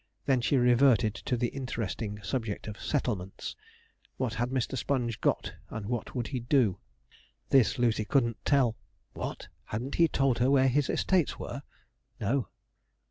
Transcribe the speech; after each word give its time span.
Then 0.25 0.41
she 0.41 0.57
reverted 0.57 1.13
to 1.13 1.37
the 1.37 1.49
interesting 1.49 2.23
subject 2.23 2.67
of 2.67 2.81
settlements. 2.81 3.55
'What 4.17 4.33
had 4.33 4.49
Mr. 4.49 4.75
Sponge 4.75 5.21
got, 5.21 5.53
and 5.69 5.85
what 5.85 6.15
would 6.15 6.29
he 6.29 6.39
do?' 6.39 6.79
This 7.49 7.77
Lucy 7.77 8.05
couldn't 8.05 8.43
tell. 8.43 8.75
'What! 9.13 9.47
hadn't 9.65 9.93
he 10.01 10.07
told 10.07 10.39
her 10.39 10.49
where 10.49 10.71
is 10.75 10.89
estates 10.89 11.37
were? 11.37 11.61
'No.' 12.19 12.47